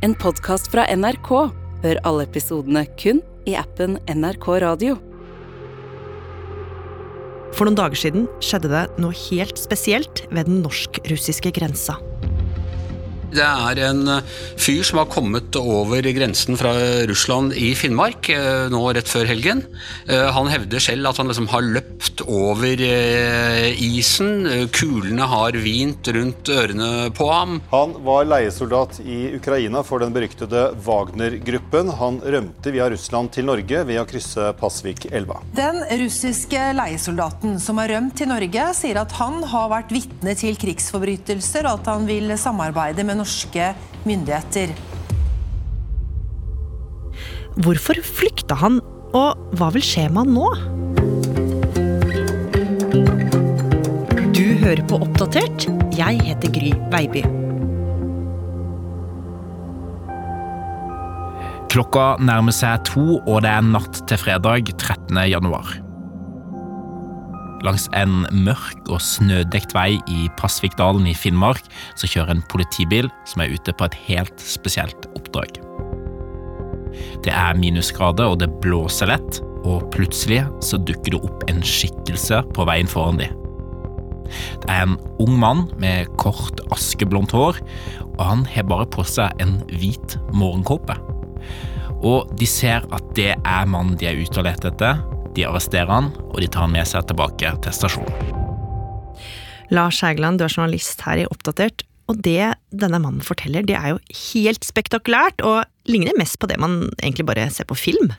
En 0.00 0.14
podkast 0.16 0.70
fra 0.72 0.86
NRK. 0.96 1.28
Hør 1.82 1.98
alle 2.08 2.24
episodene 2.24 2.86
kun 2.96 3.18
i 3.44 3.52
appen 3.60 3.98
NRK 4.08 4.46
Radio. 4.64 4.94
For 7.52 7.68
noen 7.68 7.76
dager 7.76 8.00
siden 8.00 8.24
skjedde 8.40 8.70
det 8.72 8.86
noe 8.96 9.12
helt 9.26 9.60
spesielt 9.60 10.22
ved 10.32 10.48
den 10.48 10.62
norsk-russiske 10.64 11.52
grensa. 11.58 11.98
Det 13.30 13.46
er 13.46 13.78
en 13.86 14.02
eh, 14.10 14.30
fyr 14.58 14.82
som 14.86 14.98
har 15.00 15.10
kommet 15.10 15.54
over 15.60 16.02
grensen 16.14 16.58
fra 16.58 16.72
Russland 17.06 17.54
i 17.54 17.72
Finnmark 17.78 18.28
eh, 18.34 18.66
nå 18.72 18.80
rett 18.96 19.10
før 19.10 19.28
helgen. 19.30 19.62
Eh, 20.10 20.26
han 20.34 20.50
hevder 20.50 20.82
selv 20.82 21.10
at 21.10 21.20
han 21.20 21.30
liksom 21.30 21.46
har 21.52 21.62
løpt 21.62 22.24
over 22.26 22.80
isen. 23.80 24.48
Kulene 24.74 25.28
har 25.30 25.56
vint 25.62 26.10
rundt 26.14 26.50
ørene 26.52 26.90
på 27.16 27.28
ham. 27.30 27.60
Han 27.70 27.94
var 28.04 28.26
leiesoldat 28.28 28.98
i 29.04 29.36
Ukraina 29.38 29.82
for 29.86 30.02
den 30.02 30.12
beryktede 30.14 30.66
Wagner-gruppen. 30.84 31.92
Han 32.00 32.20
rømte 32.24 32.74
via 32.74 32.90
Russland 32.90 33.32
til 33.34 33.46
Norge 33.48 33.84
ved 33.86 34.00
å 34.02 34.06
krysse 34.08 34.50
Pasvik-elva. 34.60 35.38
Den 35.56 35.80
russiske 36.02 36.70
leiesoldaten 36.76 37.58
som 37.62 37.80
har 37.80 37.92
rømt 37.94 38.18
til 38.20 38.30
Norge, 38.32 38.66
sier 38.76 39.00
at 39.00 39.14
han 39.20 39.40
har 39.52 39.70
vært 39.72 39.94
vitne 39.94 40.34
til 40.38 40.58
krigsforbrytelser, 40.60 41.68
og 41.68 41.80
at 41.80 41.92
han 41.94 42.08
vil 42.10 42.34
samarbeide 42.40 43.06
med 43.06 43.19
norske 43.20 43.72
myndigheter. 44.08 44.72
Hvorfor 47.60 47.98
flykta 48.06 48.56
han, 48.60 48.80
og 49.16 49.56
hva 49.58 49.70
vil 49.74 49.84
skje 49.84 50.06
med 50.12 50.22
han 50.22 50.34
nå? 50.36 50.48
Du 54.36 54.46
hører 54.62 54.82
på 54.88 55.00
Oppdatert. 55.02 55.68
Jeg 55.96 56.22
heter 56.24 56.54
Gry 56.54 56.72
Veiby. 56.94 57.24
Klokka 61.70 62.16
nærmer 62.18 62.54
seg 62.54 62.82
to, 62.88 63.20
og 63.20 63.44
det 63.44 63.52
er 63.52 63.62
natt 63.66 64.02
til 64.10 64.18
fredag 64.18 64.72
13. 64.78 65.20
januar. 65.30 65.89
Langs 67.64 67.88
en 67.96 68.22
mørk 68.32 68.88
og 68.88 69.02
snødekt 69.04 69.74
vei 69.76 69.98
i 70.08 70.28
Pasvikdalen 70.40 71.08
i 71.10 71.16
Finnmark 71.16 71.66
så 71.98 72.08
kjører 72.08 72.36
en 72.36 72.46
politibil 72.52 73.10
som 73.28 73.44
er 73.44 73.52
ute 73.52 73.74
på 73.76 73.88
et 73.88 73.98
helt 74.06 74.40
spesielt 74.40 75.08
oppdrag. 75.12 75.60
Det 77.24 77.32
er 77.36 77.58
minusgrader, 77.60 78.32
og 78.32 78.40
det 78.40 78.48
blåser 78.64 79.12
lett, 79.12 79.42
og 79.68 79.90
plutselig 79.92 80.40
så 80.64 80.80
dukker 80.80 81.14
det 81.14 81.20
opp 81.20 81.44
en 81.52 81.60
skikkelse 81.66 82.40
på 82.56 82.66
veien 82.68 82.88
foran 82.90 83.20
dem. 83.20 83.36
Det 84.62 84.70
er 84.70 84.86
en 84.86 84.96
ung 85.20 85.36
mann 85.42 85.66
med 85.82 86.08
kort, 86.22 86.62
askeblondt 86.72 87.34
hår, 87.34 87.60
og 88.14 88.24
han 88.24 88.44
har 88.48 88.68
bare 88.70 88.88
på 88.88 89.04
seg 89.06 89.36
en 89.42 89.58
hvit 89.74 90.16
morgenkåpe. 90.32 90.96
Og 92.00 92.30
de 92.40 92.48
ser 92.48 92.86
at 92.94 93.14
det 93.18 93.34
er 93.36 93.68
mannen 93.68 93.98
de 94.00 94.08
er 94.08 94.20
ute 94.22 94.40
og 94.40 94.46
leter 94.48 94.72
etter, 94.72 95.02
de 95.36 95.46
arresterer 95.46 95.90
han, 95.90 96.10
og 96.30 96.40
de 96.42 96.48
tar 96.50 96.66
han 96.66 96.74
med 96.74 96.88
seg 96.88 97.06
tilbake 97.10 97.52
til 97.64 97.76
stasjonen. 97.76 98.36
Lars 99.70 100.00
Hægeland, 100.02 100.40
du 100.40 100.44
er 100.44 100.52
journalist 100.52 101.04
her 101.06 101.22
i 101.22 101.28
Oppdatert. 101.30 101.84
Og 102.10 102.18
det 102.26 102.56
denne 102.74 102.98
mannen 102.98 103.22
forteller, 103.22 103.62
det 103.62 103.76
er 103.78 103.92
jo 103.92 104.00
helt 104.32 104.66
spektakulært, 104.66 105.44
og 105.46 105.62
ligner 105.86 106.16
mest 106.18 106.40
på 106.42 106.48
det 106.50 106.58
man 106.58 106.88
egentlig 106.98 107.28
bare 107.28 107.46
ser 107.54 107.68
på 107.70 107.78
film. 107.78 108.10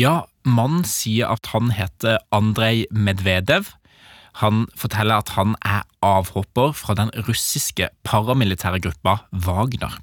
Ja, 0.00 0.24
mannen 0.42 0.82
sier 0.88 1.30
at 1.30 1.52
han 1.52 1.70
heter 1.76 2.18
Andrej 2.34 2.88
Medvedev. 2.90 3.70
Han 4.40 4.64
forteller 4.74 5.22
at 5.22 5.34
han 5.36 5.54
er 5.62 5.84
avhopper 6.02 6.72
fra 6.74 6.96
den 6.98 7.12
russiske 7.28 7.92
paramilitære 8.08 8.80
gruppa 8.82 9.20
Wagner. 9.30 10.00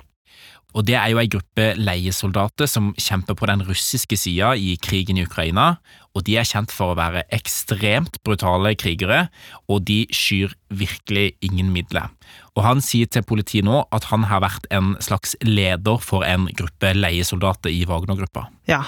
Og 0.77 0.85
Det 0.85 0.93
er 0.95 1.09
jo 1.09 1.17
ei 1.17 1.29
gruppe 1.29 1.71
leiesoldater 1.79 2.69
som 2.69 2.91
kjemper 2.93 3.33
på 3.37 3.47
den 3.49 3.63
russiske 3.65 4.17
sida 4.17 4.53
i 4.53 4.75
krigen 4.77 5.17
i 5.17 5.25
Ukraina. 5.25 5.79
og 6.13 6.25
De 6.25 6.37
er 6.37 6.45
kjent 6.45 6.71
for 6.71 6.93
å 6.93 6.97
være 6.97 7.23
ekstremt 7.31 8.21
brutale 8.23 8.75
krigere, 8.75 9.29
og 9.67 9.85
de 9.85 10.05
skyr 10.11 10.53
virkelig 10.69 11.33
ingen 11.41 11.71
midler. 11.73 12.09
Og 12.55 12.63
Han 12.63 12.81
sier 12.81 13.07
til 13.07 13.23
politiet 13.23 13.65
nå 13.65 13.85
at 13.91 14.05
han 14.05 14.23
har 14.23 14.41
vært 14.41 14.65
en 14.69 14.95
slags 14.99 15.35
leder 15.41 15.97
for 15.97 16.23
en 16.23 16.45
gruppe 16.53 16.93
leiesoldater 16.93 17.69
i 17.69 17.85
Wagner-gruppa. 17.85 18.49
Ja, 18.67 18.83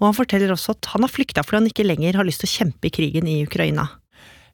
og 0.00 0.06
Han 0.10 0.14
forteller 0.14 0.52
også 0.52 0.74
at 0.74 0.86
han 0.92 1.02
har 1.02 1.12
flykta 1.12 1.44
fordi 1.44 1.62
han 1.62 1.70
ikke 1.70 1.86
lenger 1.86 2.16
har 2.16 2.24
lyst 2.24 2.42
til 2.42 2.50
å 2.50 2.56
kjempe 2.58 2.88
i 2.88 2.94
krigen 2.94 3.28
i 3.28 3.42
Ukraina. 3.46 3.99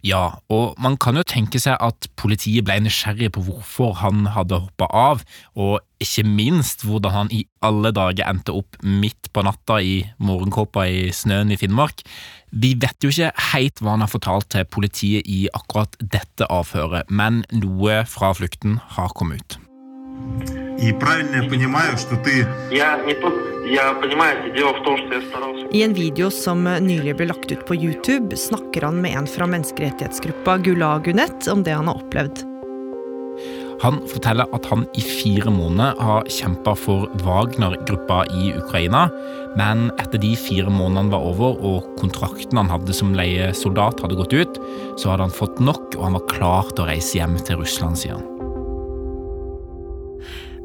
Ja, 0.06 0.38
og 0.52 0.76
man 0.78 0.94
kan 1.02 1.16
jo 1.18 1.24
tenke 1.26 1.58
seg 1.58 1.80
at 1.82 2.06
politiet 2.20 2.66
ble 2.66 2.76
nysgjerrig 2.84 3.32
på 3.34 3.42
hvorfor 3.48 3.96
han 4.04 4.28
hadde 4.36 4.60
hoppa 4.62 4.86
av, 4.94 5.24
og 5.58 5.80
ikke 6.02 6.22
minst 6.28 6.84
hvordan 6.86 7.14
han 7.14 7.32
i 7.34 7.42
alle 7.66 7.90
dager 7.96 8.28
endte 8.28 8.54
opp 8.54 8.78
midt 8.84 9.32
på 9.34 9.42
natta 9.46 9.80
i 9.82 9.96
morgenkåpa 10.22 10.86
i 10.86 11.06
snøen 11.16 11.50
i 11.50 11.58
Finnmark. 11.58 12.04
Vi 12.54 12.76
vet 12.78 13.02
jo 13.02 13.10
ikke 13.10 13.32
helt 13.50 13.82
hva 13.82 13.96
han 13.96 14.04
har 14.04 14.12
fortalt 14.12 14.50
til 14.54 14.68
politiet 14.70 15.26
i 15.26 15.46
akkurat 15.56 15.98
dette 15.98 16.46
avhøret, 16.52 17.10
men 17.10 17.42
noe 17.56 18.04
fra 18.10 18.30
flukten 18.36 18.78
har 18.94 19.10
kommet 19.16 19.42
ut. 19.42 20.55
И 20.81 20.93
правильно 20.93 21.43
я 21.43 21.49
понимаю, 21.49 21.97
что 21.97 22.15
ты... 22.17 22.47
Я 22.71 22.97
не 23.05 23.13
тут... 23.13 23.33
Я 23.65 23.93
понимаете, 23.93 24.51
дело 24.55 24.73
в 24.73 24.83
том, 24.83 24.97
что 24.97 25.13
я 25.13 25.21
старался... 25.21 25.67
I 25.71 25.81
en 25.83 25.93
video 25.93 26.29
som 26.31 26.63
nylig 26.63 27.15
ble 27.15 27.27
lagt 27.29 27.51
ut 27.51 27.65
på 27.65 27.75
YouTube, 27.75 28.35
snakker 28.35 28.81
han 28.81 29.01
med 29.01 29.15
en 29.15 29.27
fra 29.27 29.45
menneskerettighetsgruppa 29.47 30.57
Gulagunet 30.57 31.47
om 31.47 31.63
det 31.63 31.71
han 31.71 31.87
har 31.87 32.01
opplevd. 32.01 32.47
Han 33.81 34.01
forteller 34.05 34.49
at 34.53 34.65
han 34.69 34.83
i 34.97 35.01
fire 35.01 35.49
måneder 35.53 35.97
har 36.01 36.27
kjempa 36.29 36.75
for 36.77 37.07
Wagner-gruppa 37.23 38.25
i 38.29 38.51
Ukraina, 38.57 39.07
men 39.57 39.89
etter 40.01 40.21
de 40.21 40.35
fire 40.37 40.69
månedene 40.69 41.13
var 41.13 41.25
over 41.31 41.57
og 41.65 41.89
kontrakten 42.01 42.61
han 42.61 42.69
hadde 42.69 42.93
som 42.93 43.15
leiesoldat 43.17 44.03
hadde 44.03 44.19
gått 44.21 44.37
ut, 44.37 44.61
så 45.01 45.13
hadde 45.13 45.29
han 45.29 45.39
fått 45.39 45.61
nok, 45.63 45.97
og 45.97 46.05
han 46.09 46.19
var 46.19 46.29
klar 46.29 46.69
til 46.75 46.85
å 46.85 46.91
reise 46.91 47.17
hjem 47.17 47.39
til 47.41 47.61
Russland, 47.63 47.97
sier 47.97 48.19
han. 48.19 48.34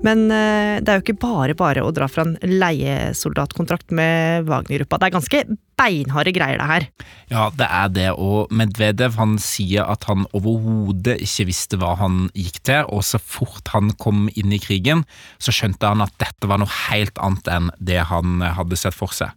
Men 0.05 0.23
eh, 0.33 0.79
det 0.81 0.89
er 0.89 0.99
jo 0.99 1.03
ikke 1.05 1.21
bare 1.21 1.55
bare 1.57 1.83
å 1.85 1.91
dra 1.93 2.07
fra 2.09 2.25
en 2.25 2.37
leiesoldatkontrakt 2.41 3.93
med 3.95 4.47
Wagner-gruppa. 4.49 4.97
Det 4.97 5.07
er 5.09 5.15
ganske 5.15 5.41
beinharde 5.81 6.33
greier, 6.35 6.59
det 6.61 6.69
her. 6.69 6.87
Ja, 7.31 7.45
det 7.57 7.67
er 7.67 7.93
det, 7.93 8.07
og 8.17 8.51
Medvedev 8.53 9.17
han 9.17 9.37
sier 9.41 9.87
at 9.89 10.05
han 10.09 10.27
overhodet 10.37 11.17
ikke 11.25 11.47
visste 11.49 11.79
hva 11.81 11.95
han 12.01 12.27
gikk 12.37 12.61
til, 12.69 12.85
og 12.89 13.05
så 13.05 13.21
fort 13.21 13.73
han 13.75 13.93
kom 14.01 14.27
inn 14.35 14.53
i 14.53 14.61
krigen, 14.61 15.05
så 15.41 15.53
skjønte 15.55 15.93
han 15.93 16.05
at 16.05 16.13
dette 16.21 16.49
var 16.49 16.61
noe 16.61 16.81
helt 16.89 17.17
annet 17.21 17.53
enn 17.53 17.73
det 17.81 18.01
han 18.11 18.41
hadde 18.57 18.79
sett 18.79 18.97
for 18.97 19.13
seg. 19.15 19.33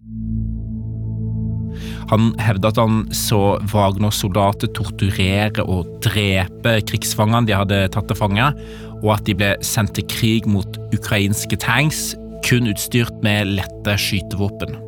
Han 2.10 2.32
hevder 2.38 2.70
at 2.70 2.78
han 2.78 2.98
så 3.14 3.56
Wagner-soldater 3.72 4.70
torturere 4.76 5.64
og 5.64 5.88
drepe 6.04 6.76
krigsfangene 6.88 7.48
de 7.48 7.56
hadde 7.56 7.80
tatt 7.94 8.08
til 8.10 8.18
fange, 8.18 8.50
og 9.04 9.18
at 9.18 9.26
de 9.28 9.36
ble 9.36 9.52
sendt 9.64 9.94
til 9.98 10.08
krig 10.10 10.48
mot 10.48 10.78
ukrainske 10.96 11.58
tanks, 11.60 12.14
kun 12.44 12.68
utstyrt 12.72 13.14
med 13.24 13.54
lette 13.60 13.96
skytevåpen. 14.00 14.80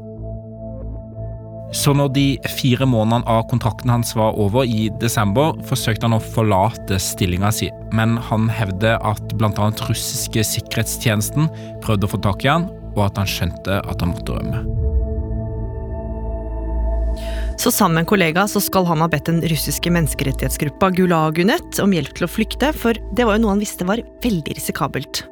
Så 1.76 1.92
når 1.96 2.12
de 2.14 2.24
fire 2.56 2.86
månedene 2.88 3.26
av 3.28 3.42
kontrakten 3.50 3.90
hans 3.90 4.14
var 4.16 4.38
over 4.40 4.64
i 4.64 4.86
desember, 5.02 5.56
forsøkte 5.68 6.06
han 6.06 6.16
å 6.16 6.22
forlate 6.22 7.00
stillinga 7.02 7.50
si, 7.52 7.68
men 7.96 8.16
han 8.30 8.48
hevder 8.52 9.02
at 9.04 9.36
bl.a. 9.36 9.68
russiske 9.90 10.46
sikkerhetstjenesten 10.54 11.50
prøvde 11.84 12.08
å 12.08 12.14
få 12.14 12.22
tak 12.24 12.46
i 12.46 12.52
han, 12.54 12.70
og 12.96 13.08
at 13.10 13.20
han 13.20 13.28
skjønte 13.28 13.82
at 13.82 14.00
han 14.00 14.14
måtte 14.14 14.38
rømme. 14.38 14.85
Så 17.56 17.70
sammen 17.72 17.94
med 17.94 18.04
en 18.04 18.10
kollega 18.10 18.44
så 18.48 18.60
skal 18.60 18.84
han 18.86 19.00
ha 19.00 19.08
bedt 19.10 19.30
den 19.30 19.40
russiske 19.48 19.90
menneskerettighetsgruppa 19.94 20.90
Gulagunet 20.96 21.80
om 21.82 21.94
hjelp 21.96 22.12
til 22.16 22.26
å 22.26 22.30
flykte, 22.30 22.72
for 22.76 22.98
det 23.16 23.24
var 23.24 23.38
jo 23.38 23.46
noe 23.46 23.56
han 23.56 23.62
visste 23.64 23.88
var 23.88 24.02
veldig 24.24 24.58
risikabelt. 24.58 25.24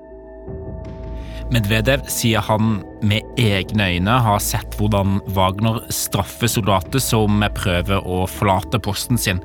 Medvedev 1.53 2.07
sier 2.09 2.41
han 2.43 2.79
med 3.05 3.37
egne 3.39 3.91
øyne 3.93 4.17
har 4.25 4.41
sett 4.43 4.79
hvordan 4.81 5.21
Wagner 5.37 5.83
straffer 5.93 6.49
soldater 6.49 7.03
som 7.03 7.45
prøver 7.59 8.01
å 8.09 8.25
forlate 8.31 8.81
posten 8.83 9.21
sin. 9.21 9.43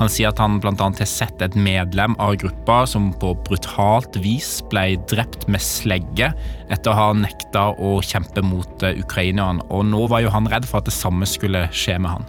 Han 0.00 0.10
sier 0.10 0.30
at 0.32 0.40
han 0.40 0.58
bl.a. 0.62 0.72
har 0.78 1.08
sett 1.08 1.42
et 1.44 1.56
medlem 1.58 2.16
av 2.22 2.36
gruppa 2.40 2.82
som 2.88 3.10
på 3.20 3.34
brutalt 3.46 4.16
vis 4.24 4.60
ble 4.72 4.96
drept 5.10 5.48
med 5.52 5.62
slegge 5.62 6.32
etter 6.72 6.92
å 6.92 6.98
ha 6.98 7.10
nekta 7.16 7.68
å 7.76 7.98
kjempe 8.04 8.44
mot 8.46 8.86
eh, 8.86 8.98
ukrainerne, 9.02 9.64
og 9.70 9.86
nå 9.90 10.06
var 10.10 10.24
jo 10.24 10.32
han 10.32 10.48
redd 10.50 10.68
for 10.68 10.80
at 10.80 10.90
det 10.90 10.96
samme 10.96 11.28
skulle 11.28 11.66
skje 11.74 11.98
med 12.02 12.16
han. 12.16 12.28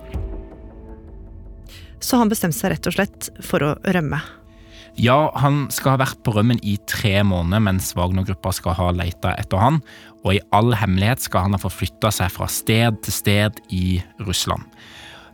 Så 2.04 2.20
han 2.20 2.32
bestemte 2.32 2.60
seg 2.60 2.74
rett 2.74 2.90
og 2.90 2.98
slett 2.98 3.30
for 3.46 3.64
å 3.64 3.76
rømme. 3.96 4.20
Ja, 5.00 5.32
han 5.42 5.72
skal 5.74 5.96
ha 5.96 6.04
vært 6.04 6.20
på 6.22 6.36
rømmen 6.36 6.60
i 6.62 6.76
tre 6.90 7.16
måneder 7.26 7.64
mens 7.66 7.94
Wagner-gruppa 7.98 8.52
skal 8.54 8.76
ha 8.78 8.92
leita 8.94 9.32
etter 9.42 9.58
han, 9.58 9.80
og 10.22 10.36
i 10.36 10.44
all 10.54 10.76
hemmelighet 10.78 11.24
skal 11.26 11.48
han 11.48 11.58
ha 11.58 11.62
forflytta 11.62 12.12
seg 12.14 12.30
fra 12.36 12.46
sted 12.52 13.00
til 13.02 13.16
sted 13.16 13.64
i 13.74 13.98
Russland. 14.22 14.68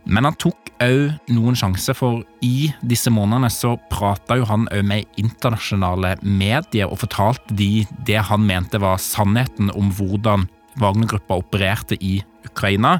Men 0.04 0.28
han 0.28 0.36
tok 0.40 0.70
òg 0.80 1.32
noen 1.32 1.58
sjanser, 1.58 1.96
for 1.96 2.22
i 2.44 2.70
disse 2.80 3.12
månedene 3.12 3.50
så 3.52 3.74
prata 3.92 4.38
jo 4.40 4.46
han 4.48 4.68
òg 4.72 4.84
med 4.86 5.20
internasjonale 5.20 6.16
medier 6.24 6.88
og 6.90 7.02
fortalte 7.02 7.56
de 7.56 7.86
det 8.08 8.20
han 8.30 8.46
mente 8.46 8.80
var 8.80 9.00
sannheten 9.02 9.72
om 9.76 9.92
hvordan 9.96 10.48
Wagner-gruppa 10.80 11.36
opererte 11.40 11.98
i 12.00 12.20
Ukraina. 12.46 12.98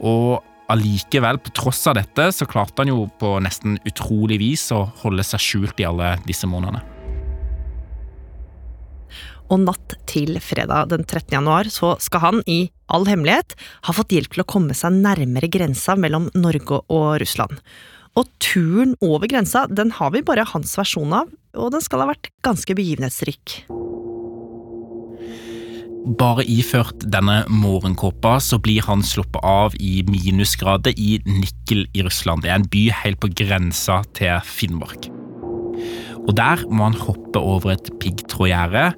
Og 0.00 0.40
allikevel, 0.70 1.40
på 1.42 1.52
tross 1.56 1.82
av 1.90 1.98
dette, 1.98 2.30
så 2.32 2.46
klarte 2.48 2.84
han 2.84 2.92
jo 2.92 3.08
på 3.20 3.34
nesten 3.42 3.80
utrolig 3.88 4.38
vis 4.40 4.70
å 4.72 4.84
holde 5.02 5.26
seg 5.26 5.42
skjult 5.42 5.82
i 5.82 5.88
alle 5.90 6.14
disse 6.28 6.48
månedene. 6.48 6.99
Og 9.50 9.64
natt 9.64 9.96
til 10.10 10.38
fredag 10.42 10.92
den 10.92 11.02
13. 11.02 11.32
januar 11.34 11.70
så 11.74 11.96
skal 12.02 12.22
han 12.22 12.42
i 12.46 12.60
all 12.90 13.06
hemmelighet 13.10 13.56
ha 13.86 13.94
fått 13.94 14.14
hjelp 14.14 14.36
til 14.36 14.44
å 14.44 14.50
komme 14.50 14.76
seg 14.78 14.94
nærmere 15.02 15.50
grensa 15.50 15.96
mellom 15.98 16.28
Norge 16.38 16.82
og 16.86 17.18
Russland. 17.22 17.58
Og 18.18 18.30
turen 18.42 18.96
over 19.02 19.30
grensa 19.30 19.66
den 19.70 19.92
har 19.98 20.14
vi 20.14 20.22
bare 20.26 20.46
hans 20.52 20.74
versjon 20.78 21.14
av, 21.14 21.30
og 21.58 21.74
den 21.74 21.82
skal 21.82 22.04
ha 22.04 22.10
vært 22.12 22.30
ganske 22.46 22.74
begivenhetsrik. 22.78 23.60
Bare 26.20 26.46
iført 26.48 27.02
denne 27.12 27.42
morgenkåpa 27.52 28.38
så 28.42 28.56
blir 28.62 28.86
han 28.86 29.02
sluppet 29.04 29.42
av 29.44 29.74
i 29.76 30.00
minusgrader 30.08 30.96
i 30.96 31.18
Nikkel 31.26 31.84
i 31.92 32.06
Russland. 32.06 32.46
Det 32.46 32.50
er 32.50 32.62
en 32.62 32.70
by 32.72 32.86
helt 33.02 33.20
på 33.20 33.30
grensa 33.42 34.00
til 34.16 34.40
Finnmark. 34.46 35.10
Og 36.24 36.32
der 36.38 36.62
må 36.70 36.88
han 36.88 36.98
hoppe 36.98 37.42
over 37.42 37.74
et 37.74 37.92
piggtrådgjerde 38.00 38.90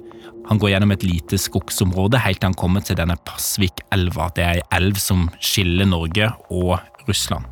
han 0.49 0.59
går 0.59 0.73
gjennom 0.73 0.91
et 0.91 1.05
lite 1.07 1.39
skogsområde 1.39 2.19
helt 2.19 2.41
til 2.41 2.51
han 2.51 2.59
kommer 2.59 2.83
til 2.83 2.97
denne 2.99 3.15
Pasvikelva. 3.27 4.29
Det 4.35 4.43
er 4.43 4.59
ei 4.59 4.67
elv 4.75 4.99
som 4.99 5.29
skiller 5.39 5.87
Norge 5.87 6.29
og 6.51 6.75
Russland. 7.07 7.47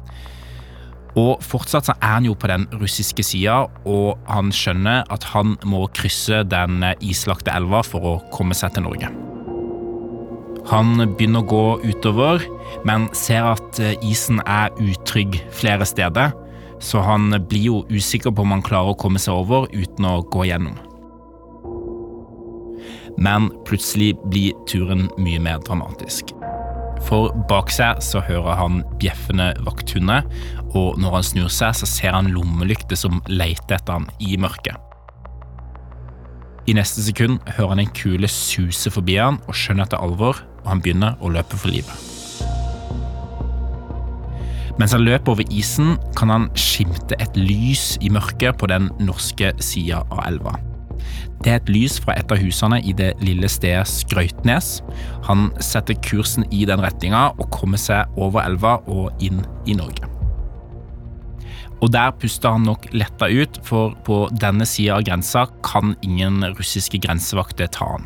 Og 1.19 1.41
Fortsatt 1.43 1.89
så 1.89 1.95
er 1.97 2.13
han 2.15 2.27
jo 2.27 2.35
på 2.39 2.47
den 2.47 2.67
russiske 2.79 3.23
sida, 3.25 3.65
og 3.83 4.19
han 4.31 4.51
skjønner 4.55 5.03
at 5.11 5.25
han 5.33 5.57
må 5.67 5.83
krysse 5.95 6.43
den 6.47 6.85
islagte 7.03 7.51
elva 7.51 7.81
for 7.83 8.07
å 8.13 8.13
komme 8.31 8.55
seg 8.55 8.75
til 8.75 8.88
Norge. 8.88 9.11
Han 10.71 10.94
begynner 11.17 11.41
å 11.41 11.49
gå 11.51 11.65
utover, 11.89 12.45
men 12.87 13.09
ser 13.17 13.49
at 13.55 13.81
isen 14.05 14.39
er 14.45 14.71
utrygg 14.79 15.41
flere 15.51 15.87
steder, 15.89 16.31
så 16.81 17.03
han 17.03 17.33
blir 17.49 17.67
jo 17.67 17.81
usikker 17.91 18.31
på 18.31 18.45
om 18.45 18.55
han 18.55 18.63
klarer 18.65 18.94
å 18.94 18.99
komme 18.99 19.19
seg 19.19 19.35
over 19.35 19.67
uten 19.73 20.07
å 20.07 20.21
gå 20.31 20.47
gjennom 20.47 20.79
men 23.17 23.49
plutselig 23.67 24.13
blir 24.31 24.53
turen 24.69 25.09
mye 25.17 25.41
mer 25.41 25.59
dramatisk. 25.65 26.35
For 27.07 27.33
bak 27.49 27.71
seg 27.73 28.01
så 28.05 28.21
hører 28.23 28.59
han 28.59 28.83
bjeffende 29.01 29.51
vakthunder, 29.65 30.27
og 30.77 30.99
når 31.01 31.17
han 31.17 31.27
snur 31.27 31.49
seg, 31.51 31.75
så 31.75 31.89
ser 31.89 32.15
han 32.15 32.31
lommelykter 32.35 32.99
som 32.99 33.23
leter 33.31 33.79
etter 33.79 33.99
han 33.99 34.07
i 34.21 34.37
mørket. 34.39 34.77
I 36.69 36.77
neste 36.77 37.01
sekund 37.01 37.41
hører 37.57 37.73
han 37.73 37.81
en 37.81 37.93
kule 37.97 38.29
suse 38.29 38.91
forbi 38.93 39.17
han 39.17 39.41
og 39.49 39.57
skjønner 39.57 39.87
at 39.87 39.95
det 39.95 39.97
er 39.97 40.05
alvor, 40.05 40.43
og 40.61 40.69
han 40.69 40.83
begynner 40.85 41.17
å 41.19 41.31
løpe 41.33 41.57
for 41.57 41.73
livet. 41.73 42.07
Mens 44.79 44.93
han 44.95 45.03
løper 45.03 45.33
over 45.33 45.53
isen, 45.53 45.95
kan 46.17 46.31
han 46.31 46.49
skimte 46.57 47.17
et 47.21 47.35
lys 47.37 47.97
i 48.01 48.09
mørket 48.13 48.61
på 48.61 48.69
den 48.71 48.89
norske 49.01 49.51
sida 49.61 50.05
av 50.09 50.23
elva. 50.29 50.55
Det 51.41 51.51
er 51.51 51.59
et 51.59 51.71
lys 51.73 51.97
fra 52.01 52.15
et 52.19 52.31
av 52.31 52.39
husene 52.41 52.79
i 52.85 52.94
det 52.97 53.12
lille 53.23 53.50
stedet 53.50 53.88
Skrøytnes. 53.89 54.79
Han 55.27 55.50
setter 55.63 55.97
kursen 56.06 56.45
i 56.53 56.65
den 56.69 56.83
retninga 56.83 57.31
og 57.38 57.50
kommer 57.53 57.81
seg 57.81 58.09
over 58.18 58.45
elva 58.45 58.77
og 58.85 59.23
inn 59.23 59.41
i 59.65 59.77
Norge. 59.77 60.07
Og 61.81 61.89
Der 61.91 62.12
puster 62.13 62.53
han 62.53 62.68
nok 62.68 62.85
letta 62.94 63.25
ut, 63.25 63.57
for 63.65 63.95
på 64.06 64.27
denne 64.38 64.68
sida 64.69 65.00
av 65.00 65.06
grensa 65.07 65.47
kan 65.65 65.95
ingen 66.06 66.44
russiske 66.53 67.01
grensevakter 67.01 67.71
ta 67.73 67.95
han. 67.95 68.06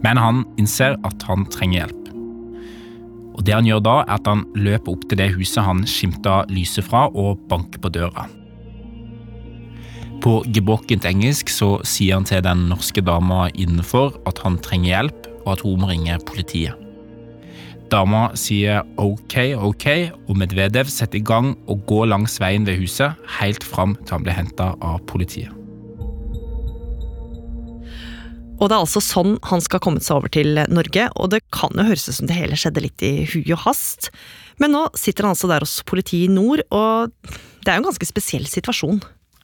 Men 0.00 0.16
han 0.16 0.44
innser 0.56 0.96
at 1.04 1.28
han 1.28 1.44
trenger 1.52 1.82
hjelp. 1.82 2.08
Og 3.36 3.44
Det 3.44 3.54
han 3.54 3.68
gjør 3.68 3.84
da, 3.84 3.96
er 4.06 4.16
at 4.16 4.26
han 4.26 4.46
løper 4.56 4.96
opp 4.96 5.04
til 5.08 5.20
det 5.20 5.34
huset 5.36 5.64
han 5.64 5.84
skimta 5.84 6.46
lyset 6.48 6.88
fra, 6.88 7.08
og 7.12 7.44
banker 7.48 7.80
på 7.80 7.92
døra. 7.92 8.24
På 10.20 10.42
gebrokkent 10.52 11.06
engelsk 11.08 11.48
så 11.48 11.78
sier 11.88 12.18
han 12.18 12.26
til 12.28 12.42
den 12.44 12.66
norske 12.68 13.00
dama 13.00 13.46
innenfor 13.56 14.18
at 14.28 14.42
han 14.44 14.58
trenger 14.60 14.90
hjelp, 14.92 15.28
og 15.46 15.54
at 15.54 15.62
hun 15.64 15.80
må 15.80 15.88
ringe 15.88 16.18
politiet. 16.28 16.76
Dama 17.90 18.28
sier 18.38 18.84
ok, 19.00 19.56
ok, 19.56 19.86
og 20.28 20.36
Medvedev 20.38 20.90
setter 20.92 21.18
i 21.18 21.24
gang 21.26 21.54
å 21.66 21.78
gå 21.88 22.04
langs 22.06 22.36
veien 22.42 22.68
ved 22.68 22.78
huset, 22.82 23.16
helt 23.40 23.64
fram 23.66 23.96
til 24.04 24.18
han 24.18 24.26
blir 24.26 24.36
henta 24.36 24.68
av 24.76 25.00
politiet. 25.10 25.56
Og 28.60 28.68
det 28.68 28.76
er 28.76 28.82
altså 28.82 29.00
sånn 29.00 29.38
han 29.48 29.64
skal 29.64 29.80
komme 29.80 30.02
seg 30.04 30.18
over 30.18 30.32
til 30.36 30.60
Norge, 30.68 31.06
og 31.16 31.32
det 31.32 31.40
kan 31.48 31.72
jo 31.72 31.86
høres 31.88 32.04
ut 32.10 32.18
som 32.18 32.28
det 32.28 32.36
hele 32.36 32.58
skjedde 32.60 32.84
litt 32.84 33.06
i 33.06 33.24
hui 33.24 33.46
og 33.56 33.64
hast. 33.64 34.10
Men 34.60 34.76
nå 34.76 34.84
sitter 35.00 35.24
han 35.24 35.32
altså 35.32 35.48
der 35.48 35.64
hos 35.64 35.78
politiet 35.88 36.28
i 36.28 36.34
nord, 36.34 36.60
og 36.68 37.08
det 37.64 37.72
er 37.72 37.80
jo 37.80 37.86
en 37.86 37.88
ganske 37.88 38.10
spesiell 38.12 38.44
situasjon. 38.44 39.00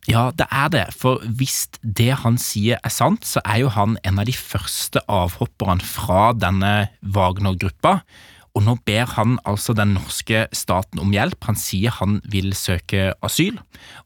Ja, 0.06 0.31
det 0.31 0.47
er 0.55 0.70
det, 0.70 0.85
for 0.94 1.23
hvis 1.38 1.67
det 1.82 2.12
han 2.23 2.38
sier 2.38 2.79
er 2.79 2.93
sant, 2.94 3.26
så 3.26 3.43
er 3.43 3.64
jo 3.64 3.73
han 3.75 3.97
en 4.06 4.20
av 4.23 4.29
de 4.29 4.35
første 4.37 5.03
avhopperne 5.11 5.82
fra 5.82 6.31
denne 6.38 6.93
Wagner-gruppa. 7.03 7.99
Og 8.56 8.64
nå 8.64 8.76
ber 8.88 9.11
han 9.17 9.35
altså 9.44 9.75
den 9.76 9.97
norske 9.99 10.47
staten 10.56 11.03
om 11.03 11.11
hjelp. 11.12 11.43
Han 11.44 11.58
sier 11.61 11.93
han 11.99 12.20
vil 12.25 12.55
søke 12.56 13.11
asyl. 13.26 13.58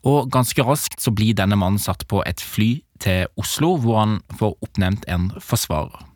Og 0.03 0.31
ganske 0.33 0.65
raskt 0.67 1.05
så 1.05 1.13
blir 1.15 1.37
denne 1.39 1.59
mannen 1.61 1.79
satt 1.79 2.07
på 2.11 2.25
et 2.27 2.43
fly 2.43 2.81
til 3.01 3.29
Oslo, 3.39 3.77
hvor 3.79 4.01
han 4.01 4.19
får 4.41 4.57
oppnevnt 4.65 5.07
en 5.07 5.31
forsvarer. 5.39 6.09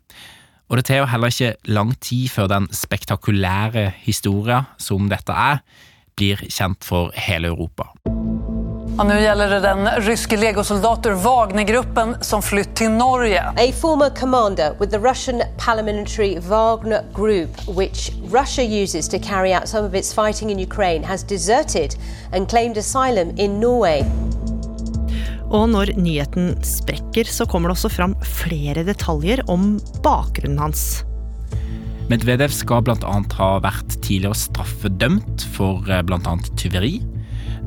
Og 0.65 0.79
det 0.79 0.87
tar 0.89 1.03
jo 1.03 1.09
heller 1.13 1.29
ikke 1.29 1.53
lang 1.69 1.93
tid 2.01 2.27
før 2.33 2.49
den 2.49 2.67
spektakulære 2.73 3.91
historien 4.01 4.65
som 4.81 5.07
dette 5.13 5.31
er, 5.31 5.61
blir 6.17 6.41
kjent 6.49 6.81
for 6.83 7.13
hele 7.27 7.53
Europa. 7.53 7.91
Og 8.95 9.03
nå 9.09 9.15
gjelder 9.19 9.49
det 9.51 9.57
den 9.65 9.87
ryske 10.05 10.37
legosoldater 10.39 11.17
Wagner-gruppen 11.19 12.13
som 12.23 12.39
flytt 12.39 12.77
til 12.79 12.93
Norge. 12.95 13.41
A 13.59 13.65
former 13.75 14.07
commander 14.15 14.71
with 14.79 14.87
the 14.93 14.99
Russian 15.03 15.41
paramilitary 15.59 16.39
Wagner 16.39 17.03
Group, 17.11 17.51
which 17.67 18.13
Russia 18.31 18.63
uses 18.63 19.09
to 19.11 19.19
carry 19.19 19.51
out 19.51 19.67
some 19.67 19.83
of 19.83 19.95
its 19.95 20.13
fighting 20.13 20.49
in 20.49 20.59
Ukraine, 20.63 21.03
has 21.03 21.23
deserted 21.23 21.97
and 22.31 22.47
claimed 22.47 22.77
asylum 22.77 23.35
in 23.35 23.59
Norway. 23.59 23.99
Og 25.51 25.67
når 25.73 25.91
nyheten 25.99 26.55
sprekker, 26.63 27.27
så 27.27 27.43
kommer 27.51 27.67
det 27.67 27.75
også 27.75 27.91
fram 27.91 28.15
flere 28.23 28.85
detaljer 28.87 29.43
om 29.51 29.75
bakgrunnen 30.07 30.63
hans. 30.63 31.03
Medvedev 32.07 32.55
skal 32.55 32.87
bl.a. 32.87 33.19
ha 33.41 33.51
vært 33.59 33.99
tidligere 33.99 34.39
straffedømt 34.39 35.43
for 35.57 35.83
eh, 35.91 35.99
bl.a. 36.07 36.37
tyveri 36.55 37.01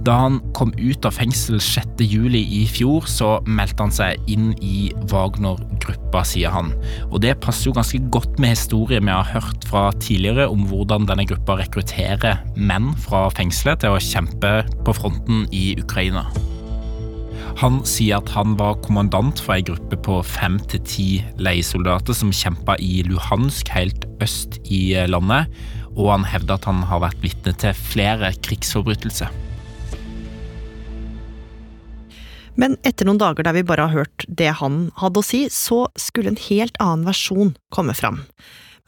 da 0.08 0.14
han 0.22 0.38
kom 0.56 0.70
ut 0.80 1.04
av 1.04 1.12
fengsel 1.18 1.58
6.7 1.60 2.32
i 2.38 2.62
fjor, 2.70 3.04
så 3.10 3.34
meldte 3.44 3.84
han 3.84 3.92
seg 3.92 4.30
inn 4.32 4.54
i 4.64 4.88
Wagner-gruppa, 5.10 6.22
sier 6.24 6.54
han. 6.54 6.70
Og 7.10 7.20
det 7.20 7.34
passer 7.44 7.68
jo 7.68 7.74
ganske 7.76 8.00
godt 8.14 8.38
med 8.40 8.54
historien 8.54 9.04
vi 9.04 9.12
har 9.12 9.28
hørt 9.34 9.66
fra 9.68 9.90
tidligere 10.00 10.46
om 10.48 10.62
hvordan 10.70 11.04
denne 11.10 11.26
gruppa 11.28 11.58
rekrutterer 11.60 12.40
menn 12.56 12.94
fra 13.04 13.26
fengselet 13.36 13.82
til 13.84 13.96
å 13.96 14.00
kjempe 14.00 14.52
på 14.86 14.94
fronten 14.96 15.44
i 15.52 15.74
Ukraina. 15.76 16.24
Han 17.58 17.80
sier 17.88 18.22
at 18.22 18.32
han 18.32 18.54
var 18.56 18.78
kommandant 18.86 19.42
for 19.42 19.58
ei 19.58 19.66
gruppe 19.66 19.98
på 20.06 20.22
fem 20.24 20.56
til 20.70 20.80
ti 20.88 21.08
leiesoldater 21.42 22.16
som 22.16 22.32
kjempa 22.32 22.78
i 22.80 23.02
Luhansk, 23.04 23.74
helt 23.74 24.06
øst 24.24 24.56
i 24.64 24.94
landet, 25.10 25.52
og 25.98 26.14
han 26.14 26.24
hevder 26.30 26.56
at 26.56 26.70
han 26.70 26.80
har 26.86 27.04
vært 27.04 27.20
vitne 27.26 27.52
til 27.60 27.76
flere 27.76 28.32
krigsforbrytelser. 28.46 29.47
Men 32.58 32.74
etter 32.82 33.06
noen 33.06 33.20
dager 33.22 33.46
der 33.46 33.54
vi 33.54 33.66
bare 33.66 33.86
har 33.86 34.02
hørt 34.02 34.24
det 34.26 34.50
han 34.58 34.88
hadde 34.98 35.22
å 35.22 35.26
si, 35.26 35.44
så 35.52 35.86
skulle 35.98 36.32
en 36.32 36.40
helt 36.48 36.74
annen 36.82 37.06
versjon 37.06 37.54
komme 37.74 37.94
fram. 37.94 38.24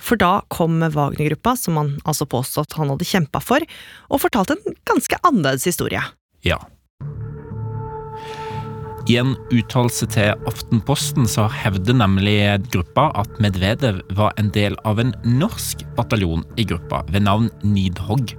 For 0.01 0.19
da 0.19 0.41
kom 0.51 0.81
Wagner-gruppa, 0.81 1.55
som 1.61 1.79
han 1.79 1.93
altså 2.09 2.27
påstått 2.27 2.75
han 2.81 2.91
hadde 2.91 3.07
kjempa 3.07 3.43
for, 3.45 3.63
og 4.09 4.23
fortalte 4.25 4.57
en 4.57 4.77
ganske 4.89 5.21
annerledes 5.23 5.69
historie. 5.69 6.03
Ja. 6.43 6.59
I 9.09 9.17
en 9.21 9.37
uttalelse 9.55 10.09
til 10.13 10.35
Aftenposten 10.49 11.29
så 11.29 11.47
hevder 11.51 11.97
nemlig 12.01 12.37
gruppa 12.73 13.09
at 13.23 13.39
Medvedev 13.43 14.03
var 14.19 14.35
en 14.41 14.51
del 14.55 14.77
av 14.89 15.01
en 15.03 15.15
norsk 15.25 15.85
bataljon 15.97 16.45
i 16.61 16.67
gruppa 16.69 17.05
ved 17.13 17.27
navn 17.29 17.51
Nidhogg. 17.63 18.35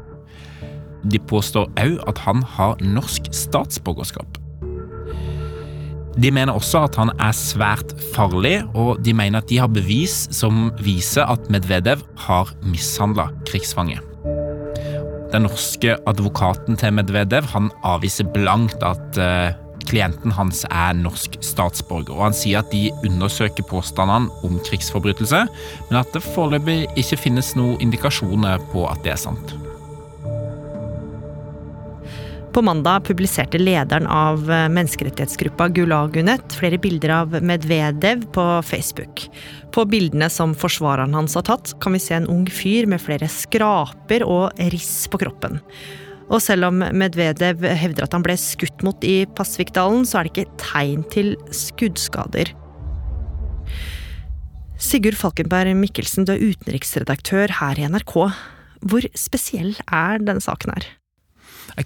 De 1.07 1.23
påstår 1.31 1.71
òg 1.81 1.97
at 2.09 2.21
han 2.27 2.45
har 2.57 2.81
norsk 2.83 3.31
statsborgerskap. 3.35 4.40
De 6.21 6.29
mener 6.29 6.53
også 6.53 6.83
at 6.85 6.97
han 6.99 7.09
er 7.17 7.33
svært 7.33 7.95
farlig, 8.13 8.59
og 8.77 8.99
de 9.01 9.13
mener 9.17 9.41
at 9.41 9.49
de 9.49 9.57
har 9.57 9.71
bevis 9.71 10.27
som 10.35 10.67
viser 10.83 11.25
at 11.25 11.47
Medvedev 11.49 12.03
har 12.27 12.51
mishandla 12.61 13.31
krigsfange. 13.49 13.97
Den 15.31 15.47
norske 15.47 15.95
advokaten 16.11 16.77
til 16.77 16.93
Medvedev 16.93 17.47
han 17.53 17.71
avviser 17.87 18.27
blankt 18.35 18.83
at 18.85 19.17
uh, 19.17 19.55
klienten 19.87 20.35
hans 20.35 20.65
er 20.69 20.93
norsk 20.99 21.39
statsborger. 21.41 22.13
og 22.13 22.27
Han 22.29 22.37
sier 22.37 22.61
at 22.61 22.69
de 22.75 22.91
undersøker 23.07 23.65
påstandene 23.71 24.29
om 24.45 24.59
krigsforbrytelse, 24.67 25.45
men 25.89 25.99
at 26.03 26.13
det 26.13 26.25
foreløpig 26.27 26.83
ikke 26.99 27.23
finnes 27.23 27.55
noen 27.57 27.81
indikasjoner 27.81 28.61
på 28.75 28.85
at 28.91 29.01
det 29.07 29.15
er 29.15 29.23
sant. 29.25 29.55
På 32.53 32.62
mandag 32.62 33.05
publiserte 33.08 33.58
lederen 33.58 34.08
av 34.08 34.41
menneskerettighetsgruppa 34.50 35.70
Gulagunet 35.72 36.51
flere 36.60 36.75
bilder 36.77 37.13
av 37.22 37.38
Medvedev 37.43 38.25
på 38.36 38.43
Facebook. 38.67 39.24
På 39.72 39.86
bildene 39.88 40.27
som 40.29 40.51
forsvareren 40.51 41.15
hans 41.15 41.38
har 41.39 41.46
tatt, 41.48 41.72
kan 41.79 41.96
vi 41.96 42.01
se 42.03 42.17
en 42.17 42.27
ung 42.27 42.43
fyr 42.51 42.89
med 42.91 43.00
flere 43.00 43.31
skraper 43.31 44.27
og 44.27 44.60
riss 44.75 45.08
på 45.08 45.22
kroppen. 45.24 45.62
Og 46.27 46.43
selv 46.43 46.67
om 46.67 46.84
Medvedev 46.84 47.63
hevder 47.63 48.03
at 48.03 48.20
han 48.20 48.27
ble 48.27 48.36
skutt 48.36 48.84
mot 48.84 49.00
i 49.08 49.22
Pasvikdalen, 49.39 50.03
så 50.03 50.20
er 50.20 50.27
det 50.27 50.36
ikke 50.36 50.62
tegn 50.67 51.08
til 51.08 51.38
skuddskader. 51.55 52.51
Sigurd 54.75 55.15
Falkenberg 55.24 55.72
Mikkelsen, 55.79 56.27
du 56.27 56.36
er 56.36 56.50
utenriksredaktør 56.51 57.62
her 57.63 57.79
i 57.79 57.88
NRK. 57.88 58.17
Hvor 58.91 59.13
spesiell 59.15 59.77
er 59.88 60.20
denne 60.20 60.43
saken 60.43 60.75
her? 60.75 60.96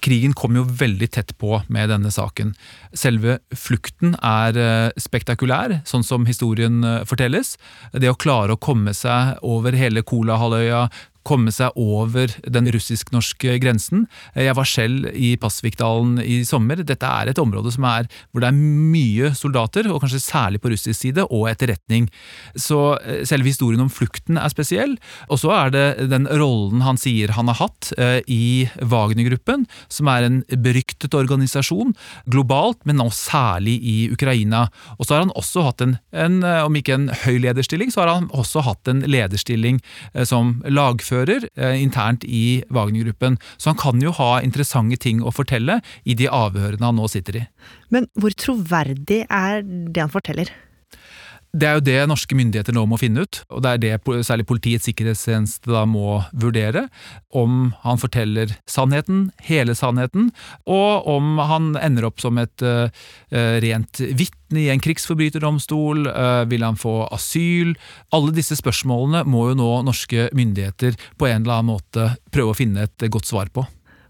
Krigen 0.01 0.35
kom 0.37 0.57
jo 0.57 0.65
veldig 0.65 1.09
tett 1.15 1.33
på 1.41 1.59
med 1.71 1.89
denne 1.93 2.11
saken. 2.13 2.53
Selve 2.95 3.39
flukten 3.55 4.15
er 4.21 4.59
eh, 4.59 5.01
spektakulær, 5.01 5.79
sånn 5.87 6.05
som 6.05 6.27
historien 6.29 6.83
eh, 6.83 7.03
fortelles. 7.07 7.55
Det 7.93 8.11
å 8.11 8.17
klare 8.19 8.55
å 8.55 8.61
komme 8.61 8.95
seg 8.97 9.41
over 9.45 9.77
hele 9.77 10.05
Kolahalvøya, 10.05 10.87
komme 11.25 11.51
seg 11.53 11.75
over 11.79 12.31
den 12.45 12.69
russisk-norske 12.73 13.57
grensen. 13.63 14.05
Jeg 14.37 14.55
var 14.57 14.69
selv 14.69 15.09
i 15.11 15.33
Pasvikdalen 15.41 16.19
i 16.21 16.43
sommer. 16.47 16.83
Dette 16.85 17.09
er 17.09 17.31
et 17.31 17.41
område 17.41 17.73
er, 17.75 18.07
hvor 18.31 18.43
det 18.43 18.49
er 18.51 18.59
mye 18.59 19.31
soldater, 19.37 19.89
og 19.91 20.01
kanskje 20.03 20.21
særlig 20.23 20.61
på 20.61 20.71
russisk 20.73 20.99
side, 20.99 21.25
og 21.25 21.49
etterretning. 21.49 22.07
Så 22.55 22.97
eh, 23.01 23.23
selve 23.27 23.49
historien 23.49 23.81
om 23.83 23.91
flukten 23.91 24.37
er 24.37 24.53
spesiell. 24.53 24.95
Og 25.29 25.41
så 25.41 25.51
er 25.55 25.73
det 25.73 25.85
den 26.11 26.29
rollen 26.29 26.85
han 26.85 26.99
sier 27.01 27.33
han 27.35 27.49
har 27.51 27.59
hatt 27.63 27.91
eh, 27.97 28.21
i 28.31 28.67
Wagner-gruppen, 28.81 29.65
som 29.89 30.11
er 30.13 30.27
en 30.27 30.39
beryktet 30.61 31.17
organisasjon 31.17 31.95
globalt, 32.31 32.83
men 32.85 32.99
nå 33.01 33.09
særlig 33.15 33.79
i 33.81 33.97
Ukraina. 34.13 34.67
Og 34.99 35.07
så 35.07 35.17
har 35.17 35.25
han 35.25 35.35
også 35.35 35.65
hatt 35.65 35.83
en, 35.83 35.97
en 36.13 36.41
om 36.45 36.75
ikke 36.77 36.95
en 36.95 37.09
høy 37.25 37.39
lederstilling, 37.41 37.91
så 37.91 38.03
har 38.03 38.13
han 38.13 38.29
også 38.35 38.63
hatt 38.65 38.91
en 38.91 39.03
lederstilling 39.09 39.81
eh, 40.13 40.25
som 40.27 40.59
lagfører 40.69 41.14
ordfører 41.15 41.47
eh, 41.55 41.81
internt 41.81 42.23
i 42.23 42.63
Wagner-gruppen. 42.69 43.37
Så 43.57 43.71
han 43.71 43.79
kan 43.79 44.01
jo 44.01 44.11
ha 44.11 44.41
interessante 44.43 44.97
ting 44.97 45.23
å 45.23 45.33
fortelle 45.33 45.81
i 46.03 46.15
de 46.15 46.27
avhørene 46.27 46.85
han 46.85 46.95
nå 46.99 47.07
sitter 47.07 47.41
i. 47.41 47.45
Men 47.89 48.07
hvor 48.19 48.31
troverdig 48.35 49.25
er 49.29 49.63
det 49.63 50.01
han 50.01 50.11
forteller? 50.11 50.51
Det 51.55 51.67
er 51.67 51.77
jo 51.77 51.83
det 51.87 51.99
norske 52.11 52.35
myndigheter 52.35 52.75
nå 52.75 52.81
må 52.89 52.97
finne 52.99 53.23
ut, 53.23 53.37
og 53.47 53.61
det 53.63 53.69
er 53.71 53.79
det 53.79 54.23
særlig 54.27 54.47
Politiets 54.49 54.89
sikkerhetstjeneste 54.89 55.71
da 55.71 55.85
må 55.87 56.17
vurdere. 56.35 56.89
Om 57.31 57.69
han 57.85 58.01
forteller 58.01 58.51
sannheten, 58.67 59.29
hele 59.47 59.75
sannheten, 59.77 60.33
og 60.67 61.07
om 61.07 61.39
han 61.39 61.71
ender 61.79 62.09
opp 62.09 62.19
som 62.19 62.41
et 62.41 62.65
uh, 62.65 62.91
rent 63.63 64.03
vitne 64.19 64.65
i 64.65 64.67
en 64.73 64.83
krigsforbryterdomstol. 64.83 66.09
Uh, 66.11 66.43
vil 66.51 66.67
han 66.67 66.79
få 66.79 67.05
asyl? 67.15 67.71
Alle 68.15 68.35
disse 68.35 68.59
spørsmålene 68.59 69.23
må 69.23 69.47
jo 69.53 69.59
nå 69.61 69.71
norske 69.87 70.27
myndigheter 70.35 70.99
på 71.15 71.31
en 71.31 71.45
eller 71.45 71.61
annen 71.61 71.71
måte 71.77 72.11
prøve 72.35 72.51
å 72.51 72.59
finne 72.59 72.89
et 72.89 73.07
godt 73.07 73.31
svar 73.31 73.53
på. 73.55 73.63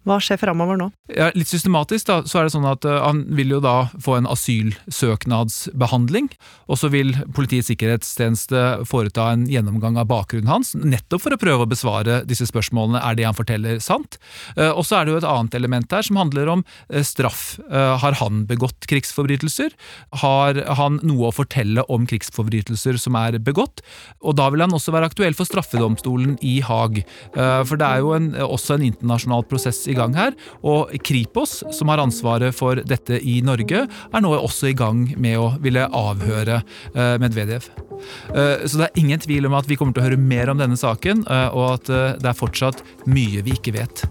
Hva 0.05 0.19
skjer 0.21 0.37
framover 0.37 0.77
nå? 0.77 0.89
Ja, 1.09 1.31
litt 1.33 1.49
systematisk 1.49 2.09
da, 2.09 2.19
så 2.29 2.39
er 2.39 2.45
det 2.45 2.53
sånn 2.53 2.67
at 2.69 2.85
uh, 2.85 2.99
han 3.01 3.23
vil 3.37 3.55
jo 3.55 3.59
da 3.63 3.87
få 4.01 4.19
en 4.19 4.29
asylsøknadsbehandling. 4.29 6.29
Og 6.69 6.79
så 6.81 6.91
vil 6.93 7.15
Politiets 7.35 7.71
sikkerhetstjeneste 7.71 8.61
foreta 8.89 9.31
en 9.33 9.47
gjennomgang 9.49 9.97
av 10.01 10.09
bakgrunnen 10.11 10.51
hans, 10.51 10.75
nettopp 10.77 11.23
for 11.23 11.33
å 11.33 11.39
prøve 11.41 11.65
å 11.65 11.69
besvare 11.69 12.19
disse 12.29 12.45
spørsmålene. 12.49 13.01
Er 13.01 13.17
det 13.17 13.25
han 13.25 13.37
forteller 13.37 13.81
sant? 13.81 14.19
Uh, 14.53 14.75
og 14.75 14.83
så 14.85 14.99
er 14.99 15.07
det 15.07 15.15
jo 15.15 15.21
et 15.23 15.29
annet 15.29 15.57
element 15.57 15.97
her 15.97 16.05
som 16.05 16.21
handler 16.21 16.53
om 16.53 16.65
uh, 16.65 17.01
straff. 17.05 17.57
har 17.65 18.15
han 18.19 18.43
begått 18.49 18.85
krigsforbrytelser? 18.89 19.73
Har 20.21 20.57
han 20.77 20.99
noe 21.05 21.29
å 21.29 21.35
fortelle 21.35 21.83
om 21.91 22.05
krigsforbrytelser 22.09 22.99
som 23.01 23.17
er 23.19 23.37
begått? 23.41 23.81
Og 24.21 24.37
da 24.37 24.47
vil 24.53 24.63
han 24.63 24.73
også 24.75 24.93
være 24.93 25.09
aktuell 25.09 25.35
for 25.37 25.49
straffedomstolen 25.49 26.37
i 26.45 26.59
Haag. 26.65 27.01
for 27.33 27.79
det 27.79 27.87
er 27.87 28.03
jo 28.03 28.13
en, 28.15 28.29
også 28.45 28.77
en 28.77 28.85
internasjonal 28.87 29.45
prosess 29.49 29.83
i 29.91 29.94
gang 29.97 30.15
her. 30.17 30.35
Og 30.65 30.93
Kripos, 31.05 31.61
som 31.75 31.91
har 31.91 32.03
ansvaret 32.03 32.55
for 32.55 32.81
dette 32.81 33.19
i 33.21 33.39
Norge, 33.45 33.85
er 33.85 34.23
nå 34.23 34.33
også 34.35 34.71
i 34.71 34.77
gang 34.77 35.07
med 35.21 35.39
å 35.41 35.53
ville 35.63 35.87
avhøre 35.87 36.61
uh, 36.95 37.15
Medvedev. 37.21 37.69
Uh, 38.31 38.65
så 38.65 38.81
det 38.81 38.89
er 38.89 39.01
ingen 39.01 39.23
tvil 39.23 39.49
om 39.49 39.57
at 39.57 39.69
vi 39.69 39.79
kommer 39.79 39.95
til 39.95 40.03
å 40.05 40.09
høre 40.09 40.21
mer 40.21 40.51
om 40.51 40.61
denne 40.61 40.79
saken, 40.79 41.25
uh, 41.29 41.49
og 41.55 41.65
at 41.75 41.95
det 42.21 42.29
er 42.29 42.37
fortsatt 42.37 42.83
mye 43.09 43.43
vi 43.45 43.55
ikke 43.55 43.75
vet. 43.75 44.05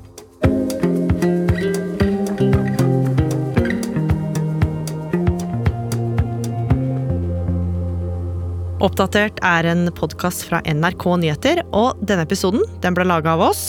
Oppdatert 8.85 9.39
er 9.41 9.65
en 9.71 9.87
podkast 9.97 10.43
fra 10.45 10.59
NRK 10.69 11.05
Nyheter, 11.23 11.63
og 11.73 12.03
denne 12.05 12.27
episoden 12.27 12.67
den 12.85 12.97
ble 12.97 13.07
laga 13.09 13.33
av 13.33 13.45
oss. 13.47 13.63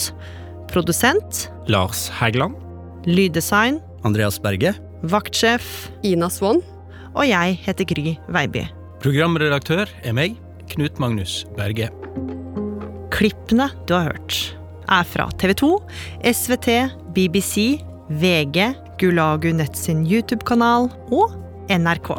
Produsent 0.71 1.49
Lars 1.67 2.09
Hægeland. 2.09 2.55
Lyddesign 3.05 3.79
Andreas 4.03 4.39
Berge. 4.41 4.73
Vaktsjef 5.03 5.89
Ina 6.03 6.29
Swann. 6.29 6.61
Og 7.15 7.27
jeg 7.29 7.59
heter 7.65 7.87
Gry 7.87 8.15
Veiby. 8.27 8.65
Programredaktør 9.03 9.89
er 10.03 10.15
meg, 10.17 10.35
Knut 10.71 10.99
Magnus 10.99 11.43
Berge. 11.55 11.91
Klippene 13.13 13.69
du 13.87 13.93
har 13.95 14.09
hørt, 14.09 14.39
er 14.91 15.05
fra 15.07 15.29
TV 15.39 15.53
2, 15.61 15.69
SVT, 16.33 16.69
BBC, 17.15 17.83
VG, 18.09 18.73
Gulagu 18.99 19.51
Nett 19.55 19.77
sin 19.79 20.03
YouTube-kanal 20.09 20.89
og 21.13 21.37
NRK. 21.71 22.11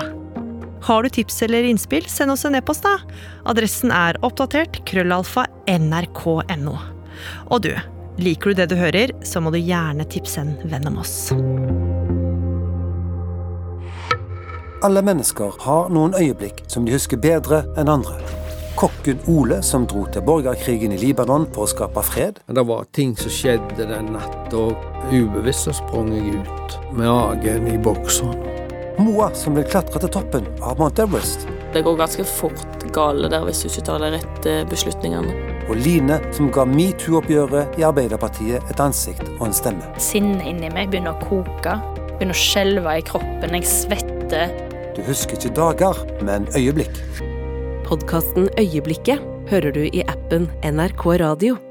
Har 0.87 1.03
du 1.03 1.11
tips 1.11 1.43
eller 1.43 1.67
innspill, 1.67 2.07
send 2.09 2.31
oss 2.33 2.47
en 2.47 2.57
e-post, 2.57 2.87
da. 2.87 2.97
Adressen 3.51 3.93
er 3.93 4.17
oppdatert 4.25 4.81
krøllalfa 4.87 5.49
nrk.no. 5.67 6.77
Og 7.51 7.63
du, 7.67 7.73
Liker 8.17 8.51
du 8.51 8.55
det 8.55 8.67
du 8.67 8.77
hører, 8.81 9.11
så 9.29 9.43
må 9.45 9.51
du 9.53 9.59
gjerne 9.61 10.07
tipse 10.09 10.41
en 10.41 10.55
venn 10.65 10.87
om 10.89 11.03
oss. 11.03 11.35
Alle 14.87 15.03
mennesker 15.05 15.59
har 15.61 15.91
noen 15.93 16.17
øyeblikk 16.17 16.63
som 16.73 16.87
de 16.87 16.95
husker 16.95 17.21
bedre 17.21 17.65
enn 17.77 17.91
andre. 17.93 18.17
Kokken 18.77 19.21
Ole 19.33 19.59
som 19.65 19.85
dro 19.89 20.07
til 20.13 20.25
borgerkrigen 20.25 20.95
i 20.97 21.01
Libanon 21.01 21.45
for 21.53 21.67
å 21.67 21.73
skape 21.73 22.05
fred. 22.09 22.41
Det 22.49 22.65
var 22.69 22.89
ting 22.97 23.13
som 23.21 23.33
skjedde 23.33 23.89
den 23.89 24.09
natta, 24.15 24.63
og 24.63 25.13
ubevisst 25.13 25.69
så 25.69 25.77
sprang 25.77 26.09
jeg 26.17 26.41
ut 26.41 26.79
med 26.97 27.11
agen 27.13 27.69
i 27.69 27.77
bokseren. 27.81 28.41
Moa 28.97 29.29
som 29.37 29.59
vil 29.61 29.69
klatre 29.69 30.01
til 30.01 30.15
toppen 30.17 30.49
av 30.65 30.81
Mount 30.81 31.05
Everest. 31.05 31.45
Det 31.77 31.85
går 31.85 32.01
ganske 32.01 32.25
fort 32.25 32.89
gale 32.97 33.29
der 33.29 33.45
hvis 33.45 33.61
du 33.61 33.69
ikke 33.69 33.87
tar 33.91 34.01
de 34.01 34.15
rette 34.17 34.57
beslutningene 34.73 35.56
og 35.67 35.77
Line, 35.81 36.19
som 36.37 36.51
ga 36.55 36.65
metoo-oppgjøret 36.69 37.79
i 37.81 37.85
Arbeiderpartiet 37.87 38.71
et 38.71 38.83
ansikt 38.83 39.25
og 39.39 39.49
en 39.49 39.57
stemme. 39.57 39.91
Sinnet 40.03 40.47
inni 40.47 40.71
meg 40.73 40.93
begynner 40.93 41.17
å 41.17 41.27
koke, 41.27 41.77
begynner 42.17 42.37
å 42.37 42.41
skjelve 42.41 42.97
i 43.01 43.05
kroppen, 43.07 43.57
jeg 43.59 43.69
svetter. 43.71 44.55
Du 44.97 45.03
husker 45.07 45.37
ikke 45.37 45.55
dager, 45.59 46.03
men 46.25 46.49
øyeblikk. 46.57 47.03
Podkasten 47.87 48.49
Øyeblikket 48.59 49.23
hører 49.51 49.75
du 49.75 49.85
i 49.87 50.03
appen 50.11 50.51
NRK 50.67 51.07
Radio. 51.23 51.66